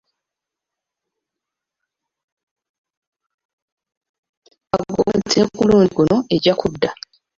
Bagumu 4.69 5.11
nti 5.19 5.35
ne 5.37 5.47
ku 5.49 5.57
mulundi 5.59 5.91
guno 5.97 6.17
ejja 6.35 6.53
kudda. 6.61 6.89